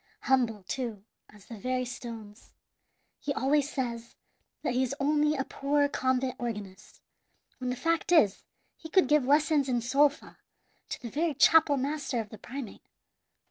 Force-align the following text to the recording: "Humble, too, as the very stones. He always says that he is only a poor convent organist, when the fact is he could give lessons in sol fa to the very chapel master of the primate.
"Humble, 0.21 0.63
too, 0.63 1.03
as 1.29 1.45
the 1.45 1.59
very 1.59 1.85
stones. 1.85 2.53
He 3.19 3.31
always 3.35 3.71
says 3.71 4.15
that 4.63 4.73
he 4.73 4.81
is 4.81 4.95
only 4.99 5.35
a 5.35 5.43
poor 5.43 5.87
convent 5.87 6.37
organist, 6.39 7.01
when 7.59 7.69
the 7.69 7.75
fact 7.75 8.11
is 8.11 8.43
he 8.77 8.89
could 8.89 9.07
give 9.07 9.25
lessons 9.25 9.69
in 9.69 9.79
sol 9.79 10.09
fa 10.09 10.39
to 10.89 11.01
the 11.03 11.11
very 11.11 11.35
chapel 11.35 11.77
master 11.77 12.19
of 12.19 12.29
the 12.29 12.39
primate. 12.39 12.81